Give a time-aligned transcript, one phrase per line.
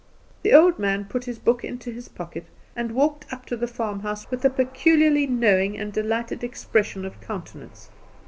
[0.41, 4.31] The old man put his book into his pocket, and walked up to the farmhouse
[4.31, 7.91] with a peculiarly knowing and delighted expression of countenance.